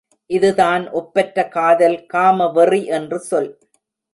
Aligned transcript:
இதுதான் 0.29 0.89
ஒப்பற்ற 0.91 1.47
காதல், 1.47 1.97
காமவெறி 2.13 2.81
என்று 2.85 3.19
சொல். 3.19 3.51